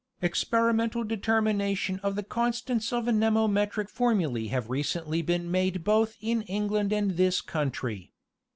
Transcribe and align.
_Experimental 0.25 1.03
determination 1.03 1.99
of 2.01 2.15
the 2.15 2.23
constants 2.23 2.91
of 2.91 3.05
anemometric 3.05 3.87
formule 3.87 4.47
have 4.49 4.67
recently 4.67 5.21
been 5.21 5.51
made 5.51 5.83
both 5.83 6.17
in 6.21 6.41
England 6.41 6.91
and 6.91 7.17
this 7.17 7.39
country. 7.39 8.11